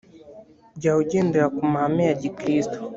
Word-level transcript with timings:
jya 0.79 0.91
ugendera 1.01 1.45
ku 1.55 1.61
mahame 1.71 2.03
ya 2.09 2.15
gikristo 2.21 2.77